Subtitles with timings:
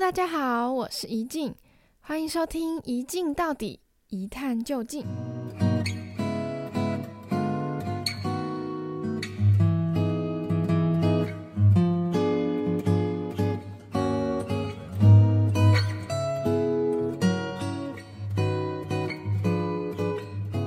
[0.00, 1.54] 大家好，我是宜静，
[2.00, 3.78] 欢迎收听《一静到底，
[4.08, 5.02] 一探究竟》。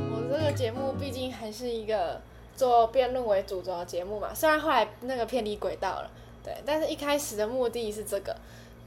[0.10, 2.22] 我这个节目毕竟还是一个
[2.56, 6.10] 做辩论为主轴的节目嘛，虽然后来那个偏离轨道了，
[6.42, 8.34] 对，但是一开始的目的是这个。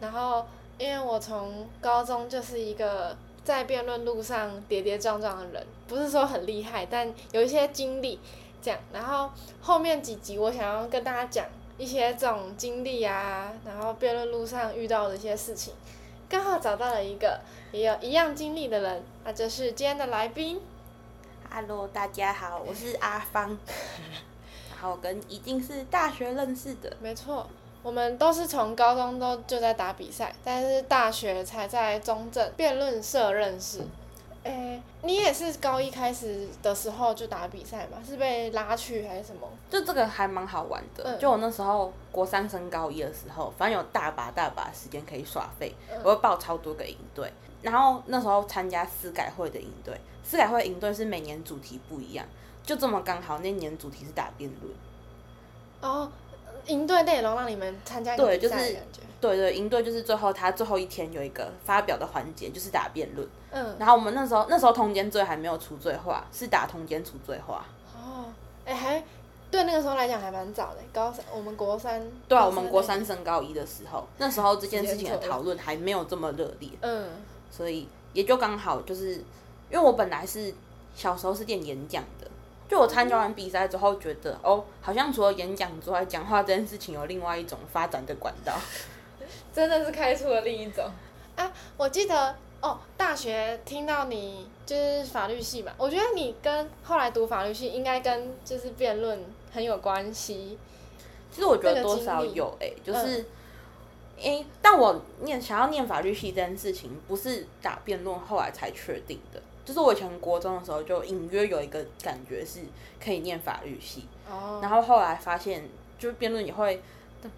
[0.01, 0.46] 然后，
[0.79, 8.18] 因为我从高中就是一个在辩论路上跌跌撞撞的人，不是说很厉害，但有一些经历，
[8.63, 8.81] 这样。
[8.93, 11.46] 然后后面几集我想要跟大家讲
[11.77, 15.75] 一些这种经历啊，然后辩论路上遇到的一些事情，
[16.29, 17.39] 刚好找到了一个
[17.72, 20.61] 也有一样经历的人，那就是今天的来宾。
[21.50, 23.58] Hello，大家好，我是阿芳，
[24.71, 27.46] 然后跟一定是大学认识的，没错。
[27.82, 33.80] 我们都是从高中都就在打比赛，但是大学才在中正辩论社认识。
[34.42, 37.98] 诶，你也是高一开始的时候就打比赛吗？
[38.06, 39.46] 是被拉去还是什么？
[39.70, 41.05] 就这个还蛮好玩的。
[41.05, 47.30] 嗯、就我那时候国三升高一的时候，反正有大把大把时间可以耍废，嗯、我会报超多个营队。
[47.60, 52.27] 然后那时候参加司改会的营队，司改会营队是每年主题不一样，
[52.64, 54.74] 就这么刚好那年主题是打辩论。
[55.83, 56.10] 哦。
[56.66, 59.00] 营队内容让你们参加一个比赛的感觉。
[59.20, 63.28] 对对，营队就是最后他最后一天有一个发表的环节，就是打辩论。
[63.50, 63.77] 嗯。
[63.78, 67.67] 然后我们那时候那时候通奸罪还没有除罪化，是打通奸除罪化。
[67.94, 68.33] 哦，
[68.64, 69.05] 哎，还
[69.50, 72.02] 对那个时候来讲还蛮早的，高三我们国三。
[72.27, 76.70] 对啊，我们国三升高一的时候，那时候这件事情的讨论还没有这么热烈。
[76.80, 77.11] 嗯。
[77.50, 79.17] 所以也就刚好就是，
[79.69, 80.55] 因为我本来是
[80.95, 82.19] 小时候是练演讲的。
[82.70, 88.54] 就我参加完比赛之后，觉得哦，好像除了演讲之外，讲话这件事情有另外一种发展的管道，
[89.52, 90.88] 真的是开出了另一种
[91.34, 91.52] 啊！
[91.77, 99.18] 我记得哦，大学听到你就是法律系嘛，我觉得你跟后来读法律系应该跟就是辩论
[99.52, 100.56] 很有关系。
[101.33, 103.24] 其实我觉得多少有诶、欸，就是
[104.18, 109.42] 诶、嗯欸，但我念想要念法律系这件事情，不是打辩论后来才确定的。
[109.64, 112.60] 就是我以前国中的时候就隐约有一个感觉是
[113.02, 114.62] 可以念法律系，oh.
[114.62, 115.62] 然后后来发现
[115.98, 116.82] 就是辩论也会，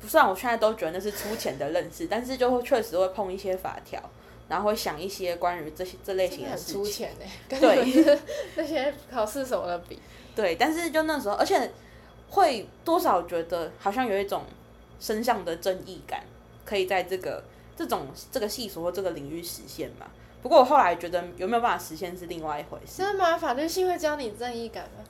[0.01, 4.01] 不算我现在都觉得那是粗浅的认识，但是就会确实会碰一些法条，
[4.49, 6.75] 然后会想一些关于这些这类型的事情。
[6.77, 8.19] 很粗浅哎，对，
[8.57, 9.99] 那些考试什么的比。
[10.35, 11.71] 对，但是就那时候，而且
[12.31, 14.45] 会多少觉得好像有一种
[14.99, 16.25] 身上的正义感，
[16.65, 17.45] 可以在这个
[17.77, 20.07] 这种这个系所或这个领域实现嘛。
[20.43, 22.99] 不过我后来觉得有没有办法实现是另外一回事。
[22.99, 23.39] 真的吗？
[23.39, 25.05] 法律系会教你正义感吗？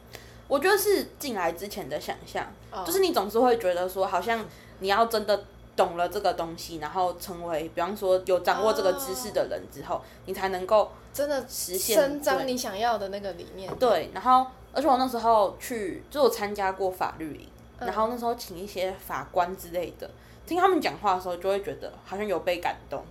[0.47, 2.85] 我觉得是进来之前的想象，oh.
[2.85, 4.45] 就是你总是会觉得说，好像
[4.81, 5.45] 你要真的
[5.75, 10.05] 懂了这个东西，然后成为，比方说有掌握这个知识的人之后，oh.
[10.27, 13.75] 你才能够真的实现伸张你想要的那个理念。
[13.77, 17.49] 对，然后而且我那时候去，就我参加过法律营，
[17.81, 20.11] 然后那时候请一些法官之类的，
[20.47, 23.03] 听他们讲话的时候，就会觉得好像有被感动。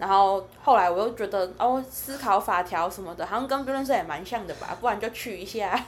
[0.00, 5.84] 然后后来我又觉得哦，思考法条什么的，好像跟辩论社也蛮像的吧， 不然就去一下。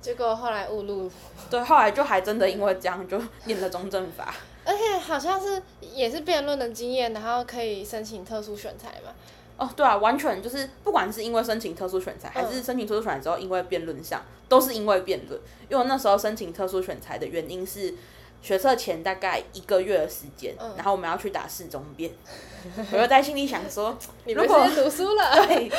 [0.00, 1.10] 结果后来误入。
[1.50, 4.34] 对，后来就还真的因为这样就念了中正法。
[4.64, 9.12] 而且好像是也是辩论的经验，然后可以申请特殊选材嘛。
[9.58, 15.38] 哦，对啊，完全就是不管是因为申请特殊选材，还是申请特殊选材之后因为辩论上，都是因为辩论。
[15.68, 17.94] 因为我那时候申请特殊选材的原因是。
[18.40, 22.10] 学测前大概一个月的时间，嗯、然后我们要去打市中辩，
[22.92, 25.70] 我就在心里想说， 你如果读书了， 对，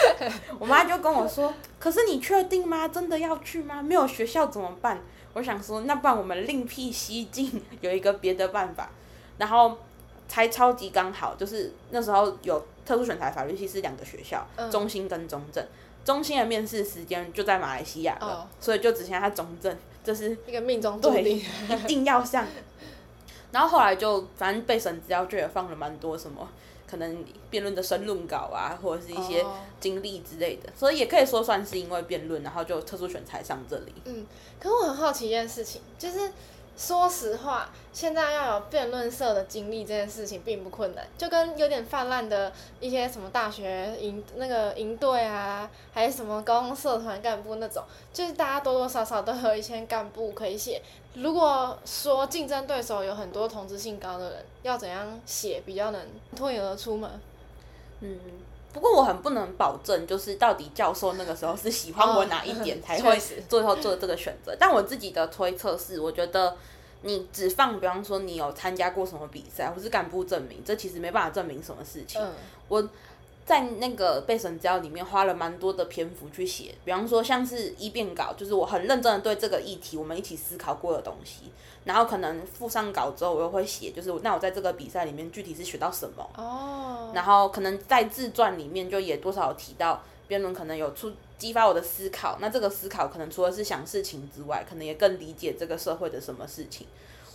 [0.60, 2.88] 我妈就跟我说，可是你确定吗？
[2.88, 3.82] 真的要去吗？
[3.82, 5.02] 没有学校怎么办？
[5.34, 8.90] 我想说，那不然我们另辟蹊径，有一个别的办法。
[9.38, 9.78] 然后
[10.28, 15.66] 才超级刚好，就是那时候有特殊选才法律系是两个学校，嗯、中心跟中正，
[16.04, 19.74] 中心的面试时间就在马来西亚了，哦、所以就只剩下中正。
[20.10, 21.44] 就是一个命中注定，一
[21.86, 22.44] 定要上。
[23.52, 26.50] 然后后来就反正被审资料就也放了蛮多什么，
[26.90, 29.46] 可能辩论的申论稿啊，或者是一些
[29.80, 30.80] 经历之类的，oh.
[30.80, 33.94] 所以也可以说算是因为辩论，然后就特殊选才上这里。
[34.06, 34.26] 嗯，
[34.60, 36.32] 可我很好奇一件事情，就是。
[36.80, 47.84] 说实话，现在要有辩论社的经历这件事情并不困难，就跟有点泛滥的一些什么大学营那个营队啊，还是什么高中社团干部那种，
[48.14, 50.82] 就是大家多多少少都有一些干部可以写。
[51.16, 56.02] 如果说竞争对手有很多同质性高的人，要怎样写比较能
[56.34, 57.12] 脱颖而出嘛？
[58.00, 58.18] 嗯，
[58.74, 63.20] 不过我很不能保证，就是到底教授那个时候是喜欢我哪一点才会
[63.50, 64.56] 最后做这个选择。
[64.60, 66.56] 但我自己的推测是，我觉得。
[67.02, 72.22] 你只放，比方说你有参加过什么比赛，或是干部证明，这其实没办法证明什么事情。
[72.22, 72.30] 嗯、
[72.68, 72.86] 我
[73.50, 81.46] 在那个备审资料里面花了蛮多的篇幅去写，比方说像是一辩稿，就是我很认真的对这个议题我们一起思考过的东西，
[81.84, 86.30] 然后可能附上稿之后，我又会写，就是那我在这个比赛里面具体是学到什么。
[86.36, 87.12] 哦。
[87.16, 91.12] 然后可能在自传里面就也多少有提到辩论可能有出。
[91.40, 96.86] 激发我的思考，那这个思考可能除了是想事情之外，可能也更理解这个社会的什么事情。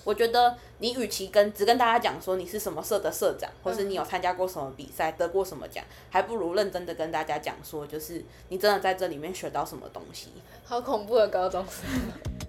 [0.04, 10.28] 我觉得你与其跟只跟大家讲说你是什么社的社长，或是你有参加过什么比赛，得过什么奖，还不如认真的跟大家讲说，就是你真的在这里面学到什么东西。
[10.64, 12.43] 好恐怖的高中生。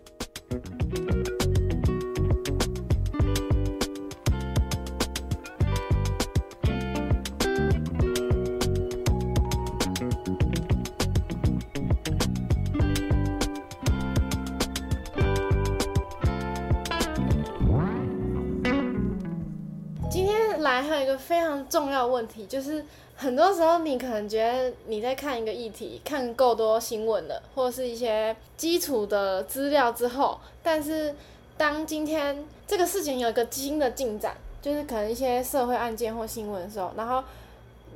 [21.69, 22.83] 重要问题就是，
[23.15, 31.13] 很多时候你可能觉得你在看一个议题，看够多新闻了，或是一些基础的资料之后，但是
[31.57, 37.23] 当今天这个事情有一个新的进展，就是可能一些社会案件或新闻的时候，然后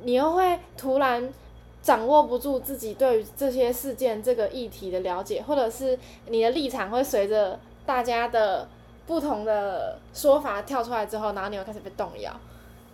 [0.02, 1.32] 你又会突然
[1.82, 8.68] 掌握不住自己对于这些事件这个议题的了解，或者是你的立场会随着大家的
[9.06, 12.32] 不同的说法跳出来之后，然后你又开始被动摇。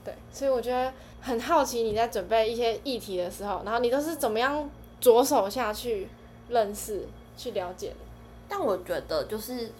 [0.06, 4.70] 对，所以我觉得很好奇你在准备一些议题的时候，然后你都是怎么样
[5.00, 6.06] 着手下去
[6.48, 7.96] 认识、去了解的？
[8.48, 9.72] 但我觉得就是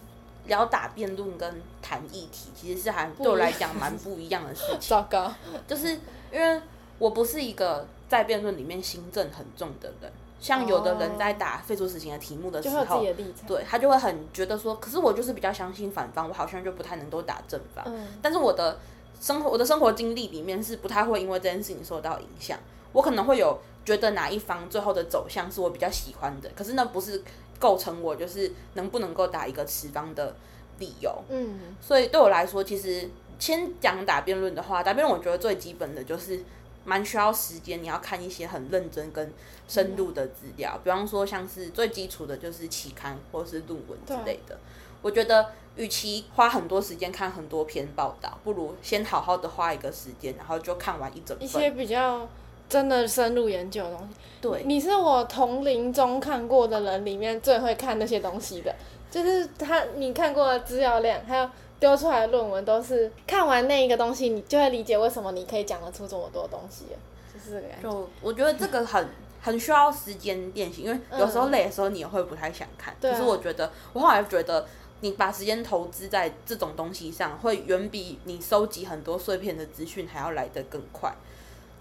[0.47, 4.89] 聊打辩论跟谈议题，其实是还对我来讲蛮不一样的事情。
[4.89, 5.33] 糟糕，
[5.65, 5.97] 就是
[6.33, 6.61] 因为
[6.99, 13.01] 我不是一个在辩论里面心正很重的人，像有的人在打废除死刑的题目的时候，
[13.47, 17.85] 对他就会很觉得说，可是我就是比较相信反方，我好像就不太能够打正方。
[17.87, 18.77] 嗯，但是我的。
[19.19, 22.57] 生活我的生活经历里面是不太会因为这件事情受到影响，
[22.93, 27.23] 我可能会有觉得哪一方最后的走向是我比较喜欢的，可是那不是
[27.59, 30.35] 构成我就是能不能够打一个持方的
[30.79, 31.11] 理由。
[31.29, 33.09] 嗯，所以对我来说，其实
[33.39, 36.43] 先讲打辩论的话，打辩论我觉得最基本的就是
[36.85, 39.33] 蛮需要时间，你要看一些很认真跟
[39.67, 44.57] 深入的资料，嗯、比方说像是最基础的就是期刊或是论文之类的，
[45.01, 45.47] 我觉得。
[45.77, 51.37] 与其花很多时间看很多篇报道，不如先好好的花一个时间，然后就看完一整。
[51.39, 52.27] 一些比较
[52.67, 54.15] 真的深入研究的东西。
[54.41, 58.75] 对，你是我同龄中看过的人里面最会看那些东西的，
[59.11, 66.85] 就是他你看过的资料量，还有丢出来的论文，都是看完那一个东西，你就会理解为什么你可以讲得出这么多东西，
[67.31, 67.83] 就是这个样子。
[67.83, 69.07] 就我觉得这个很
[69.41, 72.95] 很需要时间练习，因为有时候累的时候你也会不太想看。
[72.99, 74.65] 嗯、可是我觉得，我后来觉得。
[75.01, 81.13] 你把时间投资在这种东西上，会远比你收集很多碎片的资讯还要来得更快。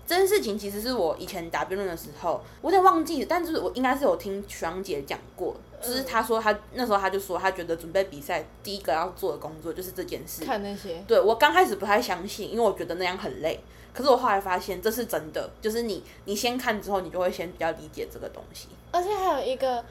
[0.07, 10.45] 这件事情其实是我以前答辩论的时候，我有点忘记，但是我应该是有听徐阳姐讲过，就是她说她那时候她就说她觉得准备比赛第一个要做的工作就是这件事。
[10.45, 11.03] 看那些。
[11.09, 13.59] 对，我刚开始不太相信，因为我觉得那样很累。
[13.93, 18.69] 可是我后来发现这是真的，就是你你先看之后，你就会先比较理解这个东西。
[18.93, 19.83] 而且还有一个。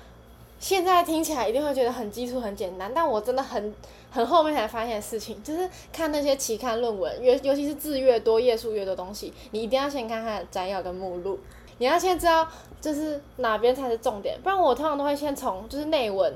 [0.59, 3.73] 现在听起来一定会觉得很基础、很简单，但我真的很
[4.09, 11.37] 很后面才发现事情，就是看那些期刊论文，越尤其是字越多、页数越多东西，你一定要先看它的摘要跟目录，
[11.77, 12.47] 你要先知道
[12.81, 16.33] 就是哪边才是重点，不然我通常都会先从就是内文，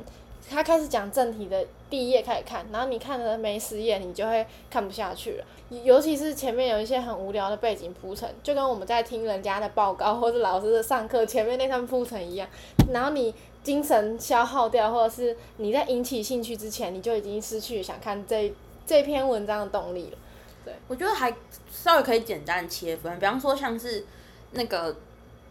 [0.49, 5.45] 他开始讲正题的第一页开始看，然后你看了没十页，你就会看不下去了，
[5.83, 12.47] 尤其是前面有一些很无聊的背景铺陈，就跟我们在听人家的报告或者老师的上课前面那段铺陈一样，
[12.91, 13.33] 然后你。
[13.63, 18.53] 精神消耗掉，或者是你在引起兴趣之前，你就已经失去想看这
[18.85, 20.17] 这篇文章的动力了。
[20.65, 21.33] 对，我觉得还
[21.71, 24.05] 稍微可以简单切分，比方说像是
[24.51, 24.95] 那个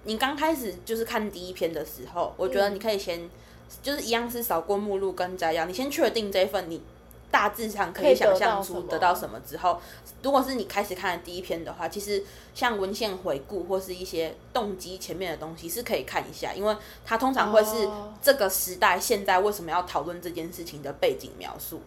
[0.04, 3.28] 你刚开始就是看第一篇的时候，我觉得你可以先、
[3.82, 6.82] 就是一样是扫过目录跟摘要，你先确定这份你。
[7.30, 9.78] 大致上可以想象出得到什么之后，
[10.22, 17.86] 如果是你开始看的第一篇的话，其实像文献回顾或是一些动机前面的东西是可以看一下，因为它通常会是
[18.22, 21.82] 这个时代现在为什么要讨论这件事情的背景描述。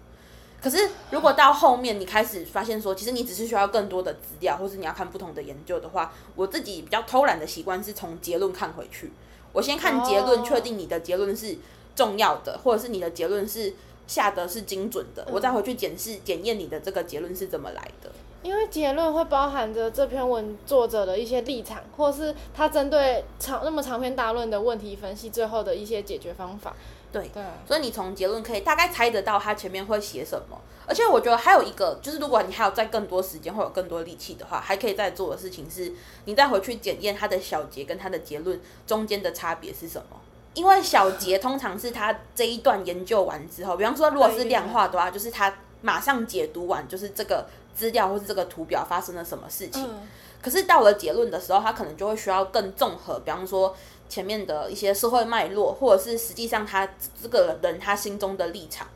[0.61, 9.11] 可是如果到后面你开始发现说，其实你只是需要更多的资料，或是你要看不同的研究的话，我自己比较偷懒的习惯是从结论看回去。
[9.53, 11.57] 我先看结论，确定你的结论是
[11.95, 13.73] 重要的，或者是你的结论是。
[14.07, 18.11] 下的是精准的，嗯、我再回去检视检验你的这个结论是怎么来的。
[18.43, 26.75] 因为结论会包含着这篇文作者的一些立场，或是他针对长那么长篇大论的问题分析，最后的一些解决方法。
[27.11, 30.59] 对，对，所以你从结论可以大概猜得到他前面会写什么。
[30.87, 35.93] 而且我觉得还有一个，就是如果你还有再更多时间或有更多力气的话，还可以再做的事情是，
[36.25, 40.19] 你再回去检验他的小结跟他的结论中间的差别是什么。
[40.53, 47.47] 因为小结通常是他这一段研究完之后，比方说如果是量化的话，就是他马上解读完，就是这个。
[47.73, 50.07] 资料或是这个图表发生了什么事情，嗯、
[50.41, 53.73] 可是到了结论的时候，他可能就会需要更综合，比方说
[54.09, 56.87] 前面的一些社会脉络，或者是实际上他
[57.19, 58.87] 这个人他心中的立场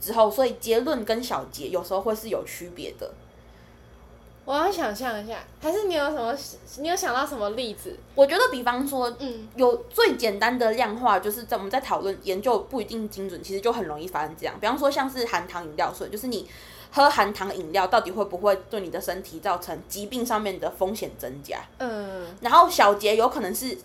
[0.00, 3.12] 之后，所以结论跟小结有时候会是有区别的。
[4.48, 6.34] 我要想象一下，还是你有什么？
[6.78, 7.94] 你有想到什么例子？
[8.14, 14.54] 我觉得，比方说，嗯，有最简单的量化，就是在我们在讨论研究不一定精准，其实就很容易发生这样。
[14.58, 16.48] 比方说，像是含糖饮料水，就是你。
[16.90, 21.58] 喝含糖饮料到底会不会对你的身体造成疾病上面的风险增加？
[21.76, 23.76] 嗯，然后小杰有可能是，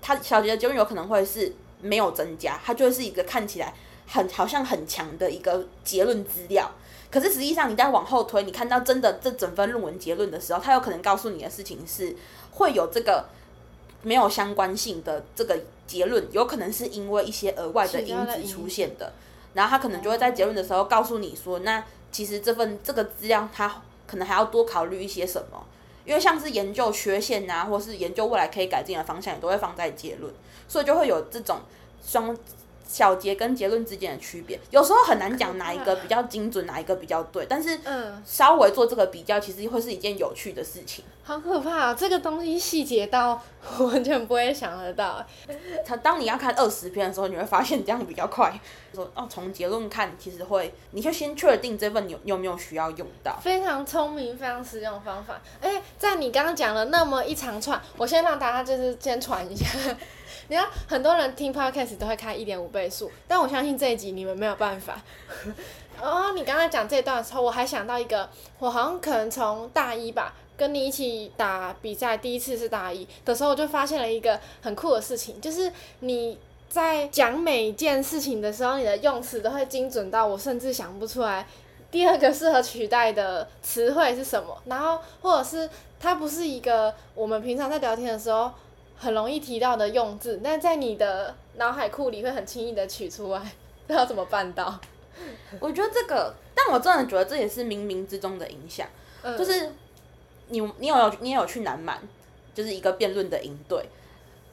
[0.00, 3.74] 他小杰的结论有可能会是没有增加，它就会是一个看起来
[4.06, 6.72] 很好像很强的一个结论资料。
[7.10, 12.14] 可是实际上你再往后推，你看到真的这整份论文结论的时候，它有可能告诉你的事情是
[12.52, 13.26] 会有这个
[14.02, 19.12] 没有相关性的这个结论，有可能是因为一些额外的因子出现的，
[19.54, 21.84] 然后他可能就会在结论的时候告诉你说那。
[22.12, 25.62] 其实这份这个资料，它可能还要多考虑一些什么，
[26.06, 30.32] 因为像是研究缺陷啊，或是研究未来可以改进的方向，也都会放在结论，
[30.66, 31.58] 所以就会有这种
[32.02, 32.34] 双
[32.86, 34.58] 小结跟结论之间的区别。
[34.70, 37.78] 有时候很难讲哪一个比较精准，哪一个比较对，但是
[38.24, 41.04] 稍微做这个比较，其实会是一件有趣的事情。
[41.22, 41.94] 好可怕啊！
[41.94, 43.42] 这个东西细节到
[43.78, 45.26] 我完全不会想得到。
[45.84, 48.56] 他当你要看二十篇的时候，你会发现这样比较快。
[48.94, 53.36] 说哦，从结论看，其实会，你就先确定这份有有没有需要用到。
[53.42, 55.40] 非常聪明，非常实用的方法。
[55.60, 59.66] 哎、欸，在你刚刚讲了那么一长串，我先让大家就是先传一下。
[60.48, 65.00] 你看，很多人听 podcast 都会开一点五倍速，但我相信这一集你们没有办法。
[66.00, 70.34] 哦，你刚才讲这段的时候，我还想到一个，我好像可能从大一吧。
[70.58, 81.46] 跟你一起打比赛，第一次是大一的时候，我就发现了一个很酷的事情，就是你在讲每一件事情的时候，你的用词都会精准到我甚至想不出来
[81.90, 84.56] 第二个适合取代的词汇是什么。
[84.64, 85.68] 然后或者是
[86.00, 88.50] 它不是一个我们平常在聊天的时候
[88.96, 93.40] 很容易提到的用字，但在你的脑海库里会很轻易的取出来，
[93.86, 94.78] 不知道怎么办到？
[95.60, 98.86] 我觉得这个，但我真的觉得这也是冥冥之中的影响，
[99.22, 99.72] 嗯、就是。
[100.48, 102.00] 你你有你也有去南满，
[102.54, 103.84] 就是一个辩论的营队。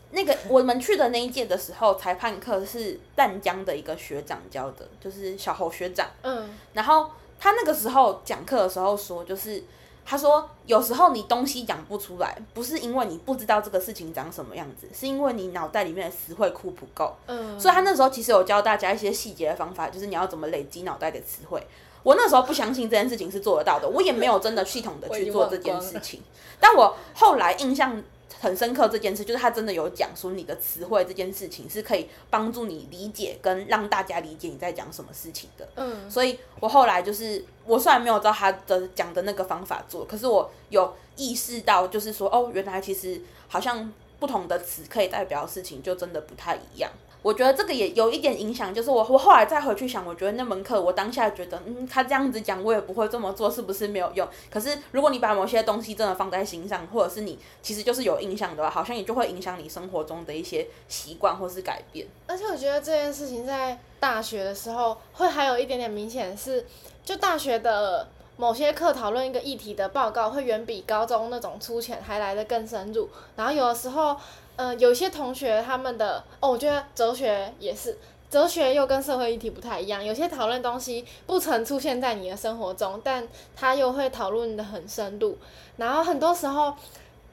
[0.10, 6.10] 那个我们去的那一届的时候，裁判课是淡江的一个学长教的，就是小侯学长。
[6.24, 6.50] 嗯。
[6.74, 9.64] 然后他那个时候讲课的时候说，就是
[10.06, 17.16] 他说有时候你东西讲不出来，不是因为你不知道这个事情长什么样子，是因为你脑袋里面的词汇库不够。
[17.28, 17.60] 嗯。
[17.60, 21.66] 所以他那时候其实有教大家一些细节的方法，就是你要怎么累积脑袋的词汇。
[22.04, 26.22] 我那时候不相信这件事情是做得到的，我也没有真的系统的去做这件事情。
[26.60, 28.04] 但我后来印象
[28.44, 35.66] 很深刻，这件事就是他真的有讲说你的词汇这件事情是可以帮助你理解跟让大家理解你在讲什么事情的。
[35.76, 46.92] 嗯，所以我后来就是我虽然没有照他的讲的那个方法做，可是我有意识到，就是说哦，原来其实好像不同的词可以代表的事情就真的不太一样。
[47.24, 54.28] 我觉得这个也有一点影响，就是我我后来再回去想，我觉得那门课我当下觉得，嗯，他这样子讲，我也不会这么做，是不是没有用？
[54.52, 62.06] 可是如果你把某些东西真的放在心上，或者是你其实就是有印象的话，好像也就会影响你生活中的一些习惯或是改变。
[62.28, 66.68] 而且我觉得这件事情在大学的时候会还有一点点明显是，
[67.06, 74.18] 就大学的某些课讨论一个议题的报告会远比高中那种粗浅还来得更深入，然后有的时候。
[74.56, 77.98] 嗯、呃，有些同学他们的哦，我觉得哲学也是，
[78.30, 80.04] 哲学又跟社会议题不太一样。
[80.04, 85.38] 有些讨论东西不曾出现在你的生活中，但他又会讨论的很深入。
[85.78, 86.74] 然后很多时候，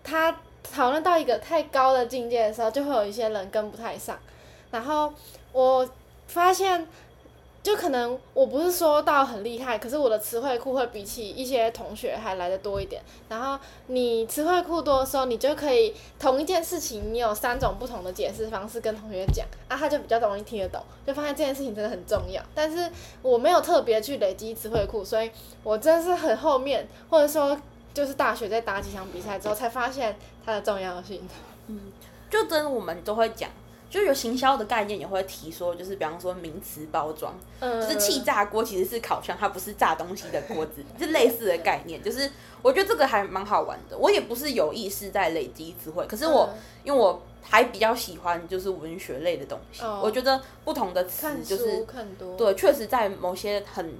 [0.02, 4.18] 他讨论到一个太高的境界的时候，就会有一些人跟不太上。
[4.70, 5.12] 然后
[5.52, 5.88] 我
[6.26, 6.86] 发现。
[7.62, 13.02] 就可能我不是说到很厉害，可是我的词汇库会比起一些同学还来的多一点。
[13.28, 22.42] 然后你词汇库多的时候，你就可以同一件事情，你有三种不同的解释方式跟同学讲，啊，他就比较容易听得懂，就发现这件事情真的很重要。
[22.54, 22.90] 但是
[23.20, 25.30] 我没有特别去累积词汇库，所以
[25.62, 27.54] 我真的是很后面，或者说
[27.92, 31.28] 就是大学在打几场比赛之后才发现它的重要性。
[31.66, 31.92] 嗯，
[32.30, 33.50] 就真的我们都会讲。
[33.90, 42.00] 就有行销的概念也会提说，就是比方说名词包装，嗯、就是气炸锅其实是烤箱，它不是炸东西的锅子，是类似的概念。
[42.00, 42.30] 就是
[42.62, 43.98] 我觉得这个还蛮好玩的。
[43.98, 51.84] 我也不是有意识在累积词汇，可是我、嗯、因为我还比较喜欢就是文学类的东西，哦、我觉得不同的词就是
[52.38, 53.92] 对，确实在某些很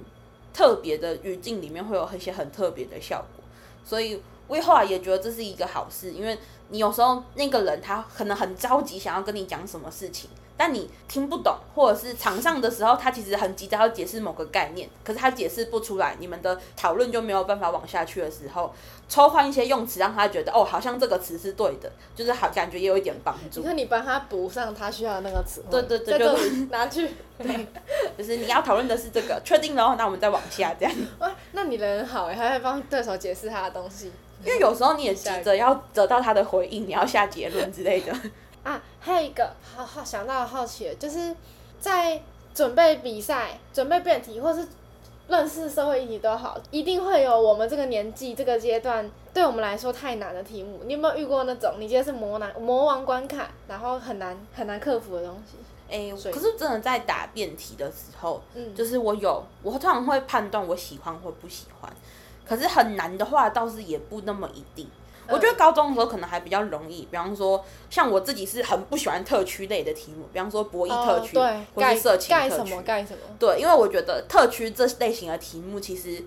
[0.53, 3.43] 特别的语境里面会有一些很特别的效果，
[3.83, 4.21] 所以。
[4.47, 6.37] 我后来也觉得这是一个好事，因为
[6.71, 18.73] 你有时候那个人他可能很着急想要跟你讲什么事情，但你听不懂，或者是场上的时候他其实很急着要解释某个概念，可是他解释不出来，你们的讨论就没有办法往下去的时候，
[19.09, 23.61] 抽换一些用词让他觉得哦，好像这个词是对的，就是好感觉也有一点帮助。
[23.65, 27.67] 那你帮他补上他需要的那个词，对对对，就拿去，对，
[28.17, 30.95] 就是你要讨论的是这个，确定了，那我们再往下这样。
[31.19, 34.11] 哇，那你人好哎，还会帮对手解释他的东西。
[34.45, 38.13] 因为有时候你也急着要得到他的回应，你要下结论之类的。
[38.63, 41.35] 啊，还有一个好好想到好奇的，就是
[41.79, 42.21] 在
[42.53, 44.67] 准备比赛、准备辩题，或是
[45.27, 50.81] 认识社会议题都好，一定会有我们这个年纪、这个阶段对我们来说太难的题目。
[50.85, 55.57] 你有没有遇过那种你觉得是魔难、魔王关卡，然后很难很难克服的东西？
[55.89, 61.91] 哎、欸，可是真的在打辩题的时候，嗯，就是我有，我通常会判断我喜欢或不喜欢。
[62.51, 64.85] 可是很难的话，倒是也不那么一定。
[65.29, 72.75] 我觉得高中的时候可能还比较容易，比方说像我自己是很不喜欢特区类的题目，比方说博弈特区、哦、或是色情特区。
[73.39, 76.21] 对，因为我觉得特区这类型的题目，其实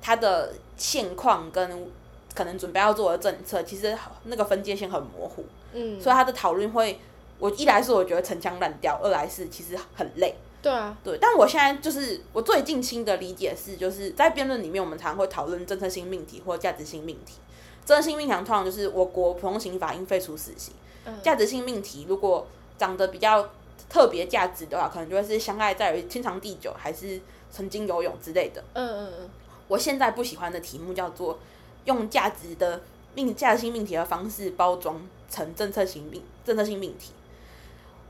[0.00, 1.86] 它的现况跟
[2.34, 5.44] 可能准备要做的政策，其实那个分界线很模糊。
[5.74, 6.98] 嗯，所以它的讨论会，
[7.38, 10.34] 我一来是我觉得陈腔滥调，二来是其实很累。
[10.62, 17.34] 对啊，对，但我现在就是我最近新的理解是，就是在辩论里面，我们常常会讨论政策性命题或价值性命题。
[17.84, 20.74] 政策性命题通常就是我国普通刑法应废除死刑，
[21.22, 22.44] 价、嗯、值性命题如果
[22.76, 23.48] 长得比较
[23.88, 27.20] 特别价值的话，可能就会是相爱在于天长地久，还是
[27.52, 28.64] 曾经游泳之类的。
[28.72, 29.30] 嗯嗯嗯。
[29.68, 31.38] 我现在不喜欢的题目叫做
[31.84, 32.82] 用价值的
[33.14, 37.12] 命价值性命题的方式包装成政策性命政策性命题。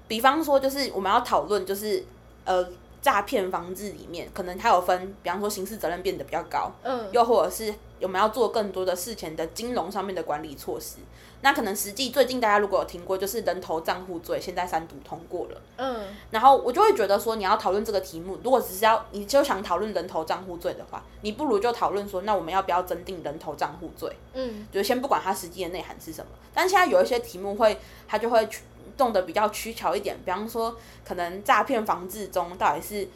[0.08, 2.02] 比方说，就是我们要讨论就是。
[2.46, 2.66] 呃，
[3.02, 10.96] 诈骗防治里面可能它有分，比方说刑事责任变得比较高，嗯，又或者是我们要做更多的事前的金融上面的管理措施。
[11.42, 24.10] 那可能实际最近大家如果有听过，就是人头账户罪，现在三读通过了，嗯，然后我就会觉得说，你要讨论这个题目，如果只是要你就想讨论人头账户罪的话，你不如就讨论说，那我们要不要增订人头账户罪？
[24.32, 27.78] 嗯，就先不管它实际的内涵是什么，但现在有一些题目会，
[28.08, 28.48] 它就会。
[28.96, 33.08] 动的比较取巧一点，比方说，可能诈骗防治中到底是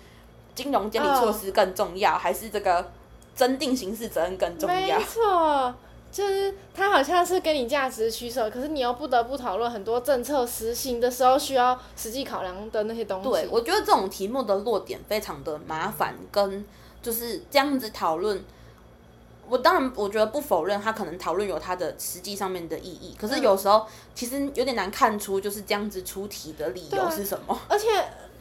[0.54, 2.90] 金融监理措施更重要，还是这个
[3.34, 4.98] 增定刑事责任更重要？
[4.98, 5.74] 没错，
[6.12, 13.30] 就是他好像是给你价值取舍，可是你又不得不讨论很多政策实行的时候需要实际考量的那些东西。
[13.30, 16.64] 对，我觉得这种题目的落点非常的麻烦，跟
[17.02, 18.42] 就是这样子讨论。
[19.50, 23.84] 我当然，我觉得不否认他可能讨论有他的实际上面的意义，可是有时候
[24.14, 27.58] 其实有点难看出就是这样子出题的理由是什么。
[27.68, 27.88] 而且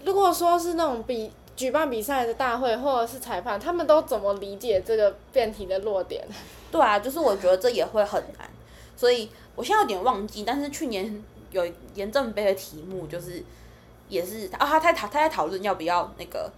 [0.06, 6.24] 如果说是那种比举办比赛的大会或者是裁判，他们都怎么理解这个辩题的落点？
[6.72, 8.48] 对啊，就是我觉得这也会很难。
[8.96, 13.44] 所以我现在有点忘记，但是去年有严正杯的题目就是
[14.08, 16.52] 也是啊，他在讨他在讨论要不要那个。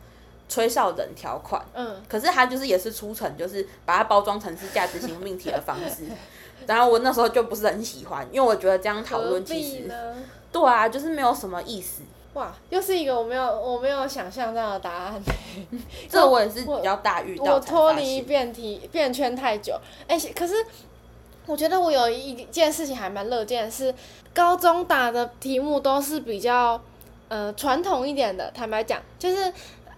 [0.52, 6.04] 吹哨人条款，嗯，可是他就是也是出成，就是把它包装成是价值型命题的方式，
[6.68, 9.90] 然后我那时候就不是很喜欢，因为我觉得这样讨论其实，
[10.52, 12.02] 对啊，就是没有什么意思。
[12.34, 15.24] 哇，又是一个我没有我没有想象到的答案。
[16.10, 17.54] 这我也是比较大遇到。
[17.54, 20.54] 我脱离辩题辩圈太久，哎、欸，可是
[21.46, 23.96] 我觉得我有一件事情还蛮乐见，是
[24.34, 26.82] 高中打的题目都是比较
[27.30, 29.54] 呃传统一点的，坦白讲，就是。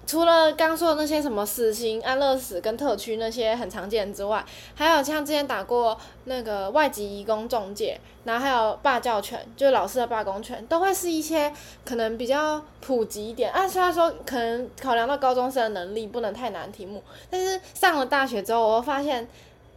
[0.06, 4.44] 除了刚说的那些什么死刑、安乐死跟特区那些很常见之外，
[4.76, 11.52] 还有像之前打过那个外籍移工中介，然后还有罢教权，就是老师的罢工权，都会是一些
[11.86, 13.68] 可能比较普及一点啊。
[13.68, 19.28] 虽然说可能考量到高中生的能力不能太难题目，但是上了大学之后，我会发现，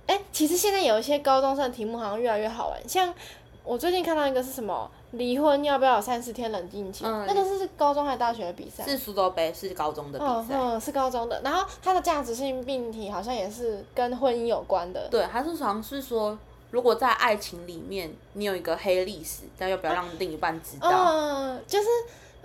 [0.07, 3.15] 哎，其实现在有一些高中生的题目好像越来越好玩，像
[3.63, 4.91] 我最近看到一个是什么？
[5.17, 7.05] 离婚要不要有三十天冷静期？
[7.05, 8.85] 嗯，那个是高中还是大学的比赛？
[8.85, 10.55] 是苏州杯，是高中的比赛。
[10.55, 11.41] 嗯，嗯，是高中的。
[11.43, 15.09] 然后它的价值性命题好像也是跟婚姻有关的。
[15.11, 16.39] 对，它是好像是说，
[16.71, 20.89] 如果在爱情里面你有一个黑历史，但要不要让另一半知道？
[20.91, 21.89] 嗯，就是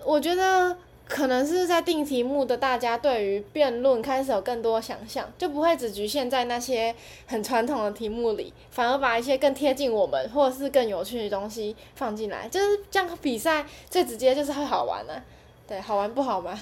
[0.03, 0.75] 我觉得
[1.12, 6.95] 可能是在定题目的大家对于辩论开始有更多想象，就不会只局限在那些
[7.28, 15.24] 很传统的题目里，反而把一些更贴近我们或者是更有趣的东西放进来，就是这样比赛最直接就是会好玩呢、啊。
[15.67, 16.58] 对，好玩不好吗？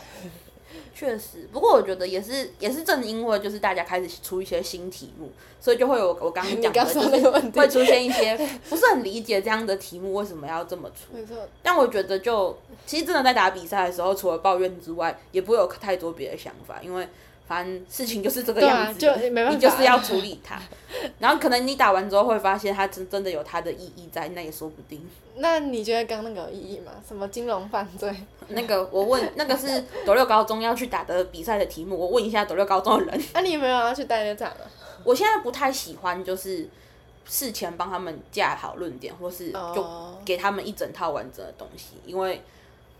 [0.93, 8.37] 确实，不过我觉得也是，也是正因为就是大家开始出一些新题目，所以就会有我刚刚讲的，就是会出现一些
[8.69, 11.13] 不是很理解这样的题目为什么要这么出。
[11.13, 11.35] 没错。
[11.63, 17.07] 但我觉得就其实真的在打比赛的时候，除了抱怨之外，也不会有太多别的想法，因为。
[17.49, 20.61] 反正事情就是这个样子，就没办法，你就是要处理它。
[21.17, 25.03] 然后可能你打完之后会发现它真真的有它的意义在，那也说不定。
[25.37, 26.91] 那你觉得刚那个有意义吗？
[27.07, 28.13] 什么金融犯罪？
[28.49, 33.21] 那个我问， 那个是斗六高中要去打的比赛的题目，我问一下斗六高中的人。
[33.33, 34.61] 那、 啊、你有没有要去带那场啊？
[35.03, 36.69] 我现在不太喜欢，就是
[37.25, 39.83] 事前帮他们架好论点，或是就
[40.23, 42.39] 给他们一整套完整的东西，因为。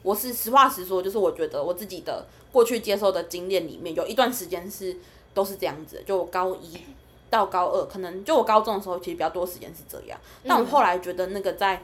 [0.02, 4.96] 我是实话实说，就是我觉得我自己的过去接受的经验里面，有一段时间是
[5.34, 6.04] 都是这样子的。
[6.04, 6.80] 就我高一
[7.30, 10.20] 到高二，可能就我高中的时候，其实比较多时间是这样。
[10.48, 11.82] 但我后来觉得那个在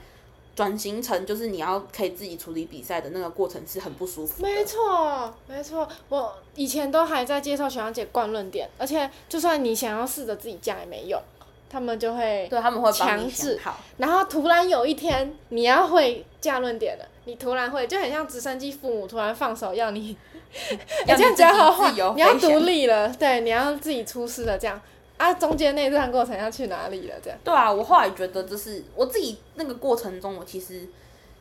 [0.55, 4.41] 转型成就是你要可以自己处理比赛的那个过程是很不舒服。
[4.41, 5.87] 没错，没错。
[6.09, 11.21] 我以前都还在接受学长姐灌论点，而且就算你想要试着自己讲也没用。
[11.67, 13.59] 他们就会对他们会强制，
[13.97, 20.15] 然后突然有一天你要会架论点了，你突然会就很像直升机父母突然放手要你，
[21.05, 24.79] 要你这样讲好话，你要独立了，对，你要自己出事了这样
[25.17, 27.37] 啊，中间那段过程要去哪里了这样？
[27.43, 30.87] 对啊，我后来觉得就是我自己那个过程中，我其实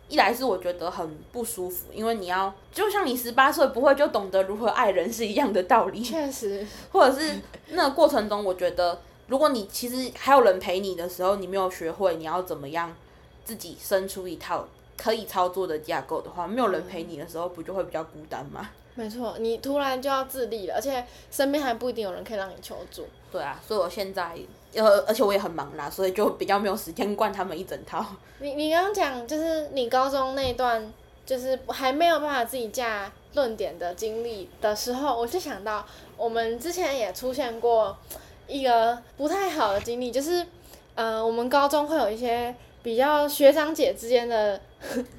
[0.09, 9.01] 一来是我觉得很不舒服，因为你要就像你十八岁不会就懂得如何爱人是一样的道理，确实， 或者是那个过程中，我觉得。
[9.27, 12.95] 如果你其实还有人陪你的时候，你没有学会你要怎么样
[13.43, 18.71] 自己生出一套可以操作的架构的话，没有人陪你的时候，不就会比较孤单吗？
[18.95, 23.07] 没错，你突然就要自立了，而且身边还不一定有人可以让你求助。
[23.33, 24.37] 对啊，所以我现在
[24.75, 28.05] 呃，而且我也很忙啦，所以就比较没有时间灌他们一整套。
[28.39, 30.93] 你你刚刚讲就是你高中那段，
[31.27, 35.85] 就是还没有办法自己架论点的经历的时候，我就想到
[36.17, 37.97] 我们之前也出现过。
[38.47, 40.47] 一个不太好的经历就是，
[40.95, 44.61] 呃，我们高中会有一些比较学长姐之间的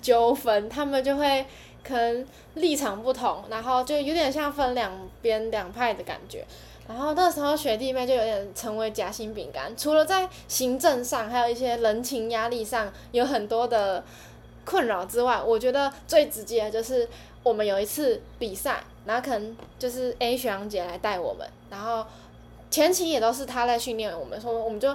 [0.02, 1.46] 纠纷，他们就会
[1.84, 4.90] 可能立场不同，然后就有点像分两
[5.22, 6.46] 边两派的感觉。
[6.88, 14.02] 然后那时候学弟妹就有点成为夹心饼干，除了在行政上，还有一些人情压力上有很多的
[14.64, 17.10] 困扰之外，我觉得最直接的就是
[17.44, 22.06] 我们有一次比赛，然后可能就是 A 学长姐来带我们，然后。
[22.72, 24.90] 前期也都是他在训练我们，说我们就，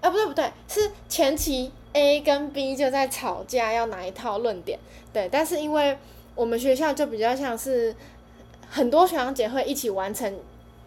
[0.00, 4.78] 哎、不对不对，是前期 A 跟 B 就在吵架，要哪一套论点，
[5.12, 5.98] 对，但是因为
[6.36, 7.92] 我们学校就比较像是
[8.70, 10.38] 很多学长姐会一起完成，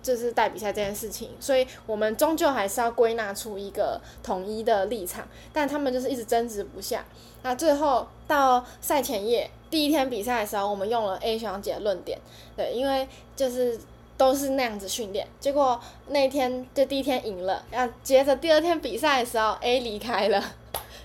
[0.01, 7.03] 就是带比赛这件事情，所以我们终究还是要归纳出一个统一的立场，但他们就是一直争执不下，
[7.43, 12.17] 那最后到赛前夜第一天比赛的时候，我们用了 A 学长姐的论点，
[12.55, 13.77] 对，因为就是。
[14.17, 20.39] 都是那样子训练，结果那天就第一天赢了，然后接着第二天比赛的时候，A 离开了，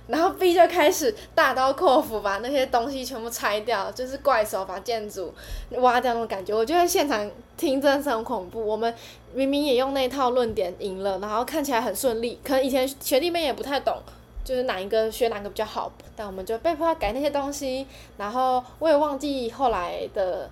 [0.07, 5.33] 然后 B 就开始大刀阔斧把那些东西全部拆掉，就是怪手把建筑
[5.73, 6.55] 挖掉那种感觉。
[6.55, 8.65] 我觉得现场听真的是很恐怖。
[8.65, 8.95] 我们
[9.35, 13.97] 明明也用那套论点赢了，然后看起来很顺利，可能以前学弟妹也不太懂，
[14.45, 20.49] 就是哪一个学哪个比较好，但我们就被迫要改那些东西，然后我也忘记后来的。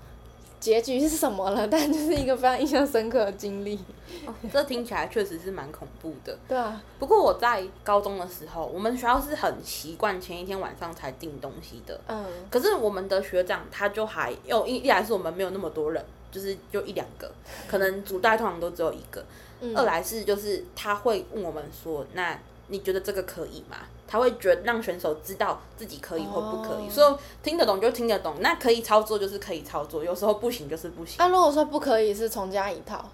[0.65, 1.67] 结局是什么了？
[1.69, 3.79] 但就是一个非常印象深刻的经历。
[4.27, 6.35] 哦，这听起来确实是蛮恐怖的。
[6.49, 6.83] 对啊。
[6.99, 12.01] 不过我在高中的时候，我们学校是很习惯前一天晚上才订东西的。
[12.07, 12.25] 嗯。
[12.51, 17.31] 可是我们的学长他就还，有一一来是我们没有那么多人，就是就一两个，
[17.69, 19.23] 可能组带通常都只有一个。
[19.61, 19.77] 嗯。
[19.77, 23.77] 二来是就是他会问我们说，那你觉得这个可以吗？
[24.07, 27.19] 他会觉得让选手知道自己可以或不可以，所以、oh.
[27.43, 31.17] 听得懂就听得懂，那可以操作就是可以操作，有时候不行就是不行。
[31.19, 33.05] 那、啊、如果说不可以，是重加一套。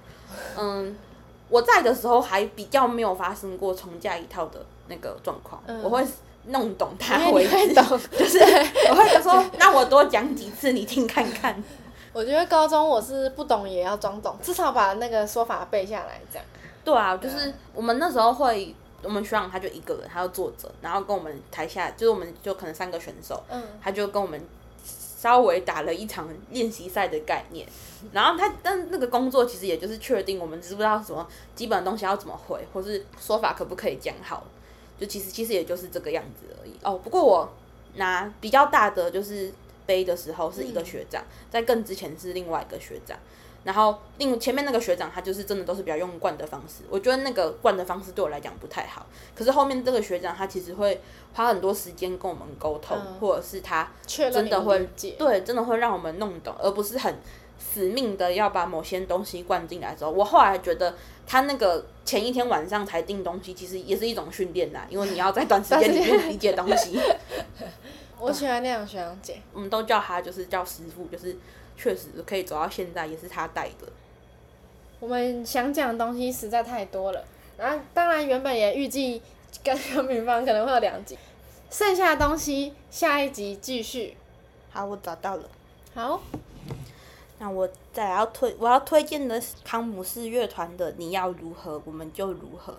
[0.59, 0.95] 嗯，
[1.49, 6.05] 我在的时候还比较没有发生过重加一套的那个状况，嗯、我会
[6.47, 7.85] 弄懂他为止，会 懂
[8.19, 8.39] 就是
[8.91, 11.63] 我会说，那我多讲几次你听看看。
[12.13, 16.45] 我觉得高中我是不懂也要装懂，至少把那个说法背下来，这样。
[16.85, 18.75] 对啊，就是我们那时候会。
[19.03, 24.41] 我们学长他就一个人，他就坐着，然后跟我们台下，就是我们就可能三个选手，嗯，他就跟我们
[24.85, 27.67] 稍微打了一场练习赛的概念，
[28.13, 34.45] 然后他但那个工作其实也就是确定我们知不知道什么基本的东西要怎么回，或是说法可不可以讲好，
[34.99, 36.73] 就其实其实也就是这个样子而已。
[36.83, 37.51] 哦，不过我
[37.97, 39.53] 拿比较大的就是
[39.87, 43.19] 杯的时候是一个学长，嗯、在更之前是另外一个学长。
[43.63, 49.05] 然后另前面那个学长，他就是真的都是比较用灌的方式，我觉得那个灌的方式对我来讲不太好。
[49.35, 50.99] 可是后面这个学长，他其实会
[51.35, 57.17] 花很多时间跟我们沟通，嗯、或者是他真的会对，真的会让我们弄懂，而不是很
[57.59, 60.11] 死命的要把某些东西灌进来之后。
[60.11, 60.97] 我后来觉得
[61.27, 66.99] 他那个前一天晚上才订东西，其实也是一种训练啦，因为你要在短时间里面理解东西。
[68.19, 71.37] 我喜欢那样学长姐， 我们都叫他就是叫师傅，就是。
[71.81, 73.91] 确实可以走到现在，也是他带的。
[74.99, 77.25] 我们想讲的东西实在太多了，
[77.57, 79.23] 然后当然原本也预计
[79.65, 81.17] 跟杨明芳可能会有两集，
[81.71, 84.15] 剩下的东西下一集继续。
[84.71, 85.49] 好，我找到了。
[85.95, 86.21] 好，
[87.39, 92.73] 那我再来要推我要推荐的康姆士乐团的《你要如何我们就如何》，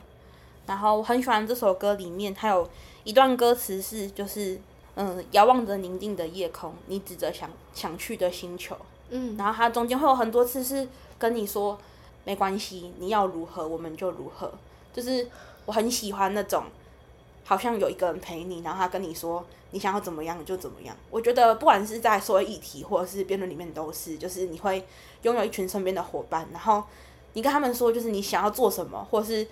[0.67, 2.69] 然后我很喜欢这首歌里面还有
[3.03, 4.59] 一段歌词是就是
[4.95, 8.75] 嗯，遥望着宁静的夜空，你指着想想去的星球。
[9.09, 11.77] 嗯，然后它中间会有很多次是跟你说
[12.25, 14.51] 没关系，你要如何我们就如何，
[14.93, 15.27] 就是
[15.65, 16.65] 我很喜欢那种，
[17.45, 20.95] 好像有一个人陪你，然后他跟你说你想要怎么样就怎么样。
[21.09, 24.85] 我觉得不管是在社会议题或者是辩论里面都是，就是你会
[25.21, 26.83] 拥有一群身边的伙伴，然后
[27.33, 29.47] 你跟他们说就是你想要做什么，或者是。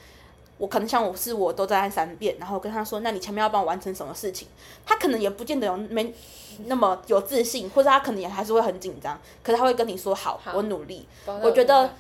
[0.60, 4.48] 我可能像我是我都在按三遍，然后跟他说，那你前面要帮我完成什么事情？
[4.86, 6.14] 他可能也不见得有没
[6.66, 11.08] 那么有自信，或者他可能也还是会很紧张，可是他会跟你说好，好，我努力。
[11.26, 11.94] 我觉得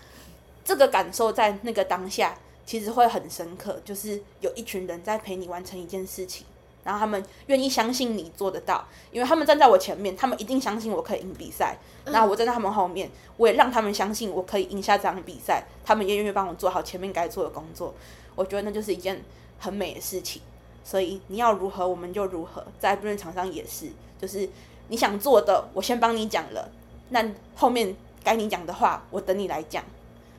[0.65, 6.45] 这个感受在那个当下其实会很深刻，就是有一群人在陪你完成一件事情，
[6.83, 11.77] 然后他们愿意相信你做得到，因为他们站在我前面，他们一定相信我可以赢比赛。
[12.05, 17.93] 那我站在他们后面，我也让他们相信我可以赢下这场比赛，他们也愿意帮我做好前面该做的工作。
[18.39, 19.21] 我觉得那就是一件
[19.59, 20.41] 很美的事情，
[20.81, 24.49] 所以你要如何我们就如何，在辩论场上也是，就是
[24.87, 26.71] 你想做的，我先帮你讲了，
[27.09, 27.21] 那
[27.53, 29.83] 后面该你讲的话，我等你来讲，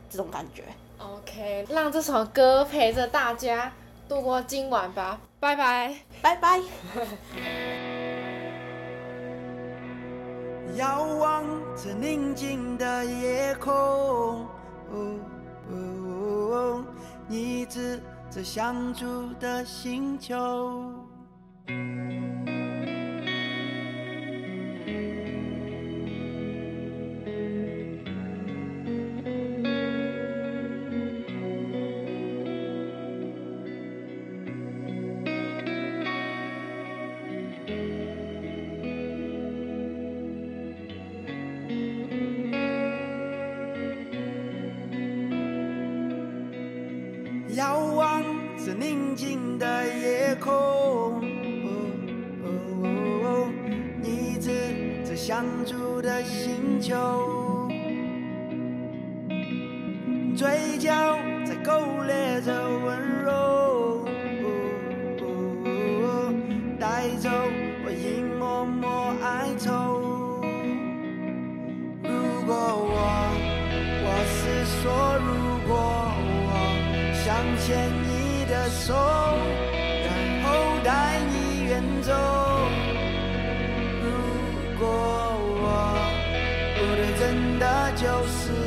[0.09, 0.65] 这种感觉。
[0.97, 3.71] OK，让这首歌陪着大家
[4.09, 6.59] 度过今晚吧，拜拜，拜拜。
[10.77, 11.45] 遥望
[11.77, 13.75] 着宁静的夜空。
[13.75, 14.47] 哦
[14.91, 15.19] 哦
[15.71, 16.85] 哦
[17.31, 20.93] 你指着想住的星球。
[56.24, 57.68] 星球，
[60.37, 60.90] 嘴角
[61.44, 62.52] 在勾勒着
[62.85, 64.04] 温柔，
[66.78, 67.28] 带走
[67.85, 69.70] 我一抹抹哀愁。
[72.02, 72.11] 如
[72.46, 72.94] 果我，
[74.02, 74.40] 我是
[74.80, 74.83] 说
[75.18, 75.28] 如
[75.68, 75.70] 果
[76.46, 76.48] 我。
[77.22, 77.28] 想
[77.59, 77.68] 牵
[78.02, 78.94] 你的手，
[87.61, 88.60] 的就是